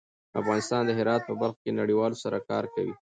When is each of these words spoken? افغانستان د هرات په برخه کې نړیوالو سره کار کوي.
افغانستان 0.39 0.81
د 0.85 0.91
هرات 0.99 1.21
په 1.25 1.33
برخه 1.41 1.59
کې 1.63 1.77
نړیوالو 1.79 2.21
سره 2.23 2.37
کار 2.49 2.63
کوي. 2.73 2.93